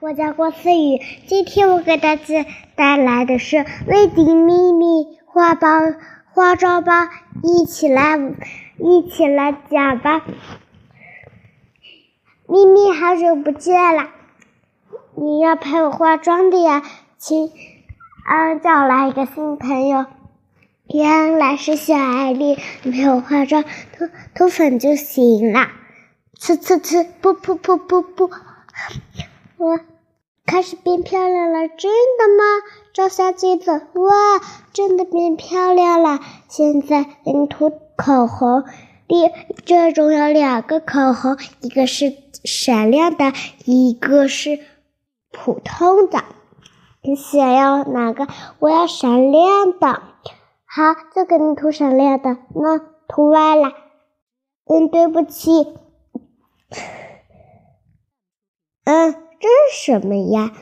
[0.00, 5.68] 我叫郭思雨，今天我给大家带来的是《微迪秘密花包
[6.32, 6.92] 化妆包》，
[7.42, 8.18] 一起来
[8.78, 10.22] 一起来讲吧。
[12.46, 14.08] 咪咪，好久不见了，
[15.16, 16.82] 你要陪我化妆的呀？
[17.18, 17.52] 请
[18.24, 20.06] 啊，叫来一个新朋友，
[20.88, 25.68] 原来是小艾丽，你陪我化妆，涂涂粉就行了。
[26.40, 28.30] 呲呲呲，噗噗噗噗噗。
[29.60, 29.78] 我
[30.46, 32.44] 开始变漂亮了，真的吗？
[32.94, 34.40] 照下镜子，哇，
[34.72, 36.18] 真的变漂亮了。
[36.48, 38.64] 现在给你涂口红，
[39.06, 39.30] 第
[39.66, 43.34] 这种有两个口红，一个是闪亮的，
[43.66, 44.58] 一个是
[45.30, 46.24] 普通的。
[47.02, 48.28] 你想要哪个？
[48.60, 50.02] 我要闪亮的。
[50.64, 52.38] 好，就给你涂闪亮的。
[52.54, 53.74] 那涂歪了，
[54.64, 55.66] 嗯，对不起。
[58.84, 60.52] 嗯，这是什么呀？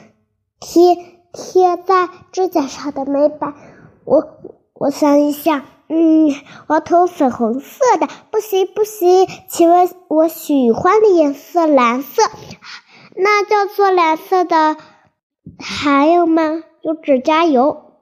[0.60, 0.96] 贴
[1.32, 3.54] 贴在指甲上的美白。
[4.04, 4.26] 我
[4.74, 6.34] 我想一想，嗯，
[6.66, 8.08] 我要涂粉红色的。
[8.30, 12.22] 不行不行，请问我喜欢的颜色蓝色，
[13.16, 14.76] 那叫做蓝色的。
[15.58, 16.62] 还有吗？
[16.82, 17.92] 有指甲油，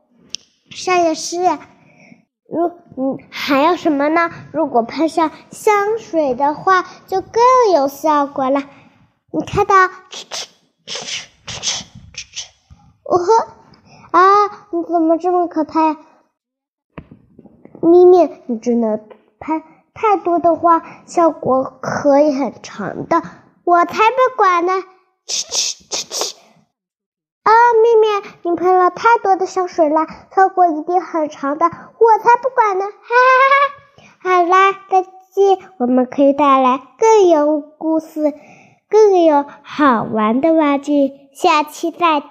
[0.70, 1.38] 上也是。
[2.48, 4.30] 如嗯，还有什么呢？
[4.52, 7.42] 如果喷上香水的话，就更
[7.74, 8.62] 有效果了。
[9.32, 9.74] 你看到，
[10.10, 10.46] 哧哧
[10.86, 11.82] 哧哧哧
[12.14, 12.46] 哧哧，
[13.02, 15.96] 哦呵，啊，你怎么这么可怕呀？
[17.82, 19.00] 咪咪，你真的
[19.40, 19.62] 拍
[19.94, 23.22] 太多的话，效果可以很长的。
[23.64, 24.74] 我才不管呢！
[25.26, 26.36] 哧哧哧哧，
[27.42, 27.50] 啊，
[27.82, 28.06] 咪咪，
[28.42, 31.66] 你喷了太多的香水了，效果一定很长的。
[31.66, 32.84] 我才不管呢！
[32.84, 34.36] 哈哈哈哈！
[34.36, 38.32] 好啦，再见，我们可以带来更有故事。
[38.88, 42.30] 更有好玩的玩具，下期再见。